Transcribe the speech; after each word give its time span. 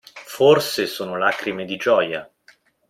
Forse 0.25 0.87
sono 0.87 1.15
lacrime 1.15 1.63
di 1.63 1.77
gioia. 1.77 2.27